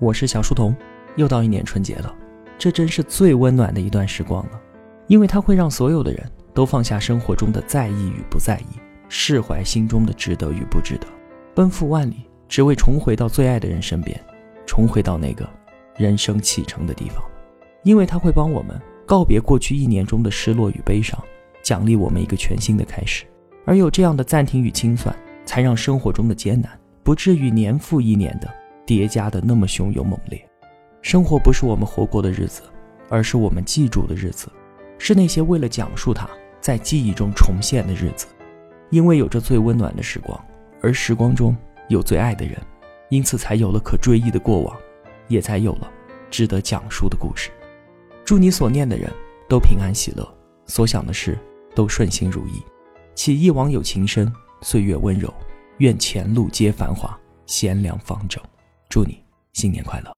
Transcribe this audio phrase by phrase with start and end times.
[0.00, 0.74] 我是小书童。
[1.16, 2.14] 又到一年春节了，
[2.56, 4.60] 这真是最温暖的一段时光了，
[5.08, 6.24] 因为它会让所有的人
[6.54, 11.06] 都放下生活中的在意与不在意，释怀心中的值得与不值得，
[11.52, 14.16] 奔赴万里，只为重回到最爱的人身边，
[14.64, 15.48] 重回到那个
[15.96, 17.20] 人生启程的地方。
[17.82, 21.18] 因为它会帮我们告别过去一年中的失落与悲伤，
[21.60, 23.24] 奖励我们一个全新的开始。
[23.64, 25.12] 而有这样的暂停与清算，
[25.44, 26.70] 才让生活中的艰难
[27.02, 28.48] 不至于年复一年的
[28.88, 30.42] 叠加的那么汹涌猛烈。
[31.02, 32.62] 生活不是我们活过的日子，
[33.10, 34.50] 而是我们记住的日子，
[34.96, 36.26] 是那些为了讲述它
[36.58, 38.26] 在记忆中重现的日子。
[38.88, 40.42] 因为有着最温暖的时光，
[40.80, 41.54] 而时光中
[41.90, 42.58] 有最爱的人，
[43.10, 44.74] 因此才有了可追忆的过往，
[45.26, 45.92] 也才有了
[46.30, 47.50] 值得讲述的故事。
[48.24, 49.12] 祝你所念的人
[49.50, 50.26] 都平安喜乐，
[50.64, 51.38] 所想的事
[51.74, 52.62] 都顺心如意。
[53.14, 55.30] 祈一往有情深，岁月温柔。
[55.76, 57.14] 愿前路皆繁华，
[57.44, 58.42] 贤良方正。
[58.88, 60.06] 祝你新年快乐。